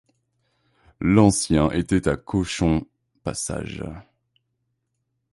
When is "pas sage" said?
3.21-3.85